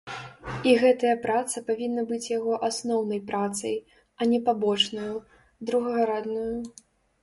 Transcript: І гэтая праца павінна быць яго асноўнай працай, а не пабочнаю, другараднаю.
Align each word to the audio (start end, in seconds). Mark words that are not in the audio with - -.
І 0.69 0.71
гэтая 0.83 1.11
праца 1.25 1.63
павінна 1.67 2.05
быць 2.13 2.31
яго 2.37 2.57
асноўнай 2.69 3.23
працай, 3.31 3.79
а 4.19 4.33
не 4.35 4.43
пабочнаю, 4.49 5.15
другараднаю. 5.71 6.55